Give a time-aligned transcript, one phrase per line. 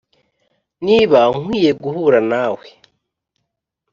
[0.85, 2.65] niba nkwiye guhura nawe